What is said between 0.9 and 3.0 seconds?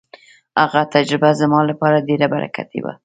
تجربه زما لپاره ډېره برکتي وه.